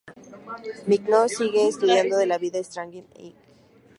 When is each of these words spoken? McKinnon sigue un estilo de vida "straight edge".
McKinnon 0.87 1.27
sigue 1.29 1.59
un 1.61 1.67
estilo 1.67 1.93
de 1.93 2.37
vida 2.39 2.57
"straight 2.63 3.05
edge". 3.19 3.35